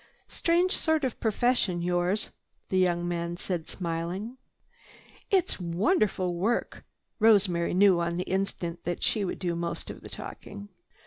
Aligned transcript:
"Strange 0.29 0.75
sort 0.75 1.03
of 1.03 1.19
profession, 1.19 1.79
yours," 1.79 2.31
the 2.69 2.79
young 2.79 3.07
man 3.07 3.37
said, 3.37 3.67
smiling. 3.67 4.39
"It's 5.29 5.59
wonderful 5.59 6.33
work!" 6.33 6.83
Rosemary 7.19 7.75
knew 7.75 7.99
on 7.99 8.17
the 8.17 8.23
instant 8.23 8.83
that 8.83 9.03
she 9.03 9.23
would 9.23 9.37
do 9.37 9.53
most 9.55 9.91
of 9.91 10.01
the 10.01 10.09
talking. 10.09 10.69